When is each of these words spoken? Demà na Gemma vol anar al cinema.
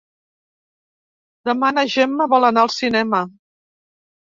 Demà 1.51 1.69
na 1.79 1.85
Gemma 1.97 2.29
vol 2.33 2.49
anar 2.51 2.65
al 2.67 2.75
cinema. 2.79 3.23